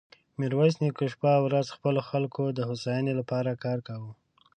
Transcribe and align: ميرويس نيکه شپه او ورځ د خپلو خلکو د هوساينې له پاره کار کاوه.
ميرويس 0.39 0.75
نيکه 0.81 1.05
شپه 1.13 1.29
او 1.35 1.41
ورځ 1.47 1.65
د 1.67 1.71
خپلو 1.77 2.01
خلکو 2.09 2.43
د 2.49 2.59
هوساينې 2.69 3.13
له 3.19 3.23
پاره 3.31 3.53
کار 3.63 3.79
کاوه. 3.87 4.11